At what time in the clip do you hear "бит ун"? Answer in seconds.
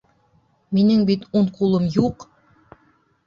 1.09-1.51